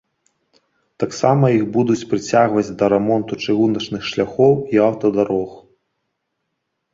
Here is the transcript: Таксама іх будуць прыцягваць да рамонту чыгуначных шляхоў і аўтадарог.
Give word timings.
Таксама 1.01 1.45
іх 1.57 1.65
будуць 1.75 2.07
прыцягваць 2.13 2.73
да 2.79 2.85
рамонту 2.95 3.37
чыгуначных 3.45 4.01
шляхоў 4.09 4.53
і 4.77 4.83
аўтадарог. 4.87 5.51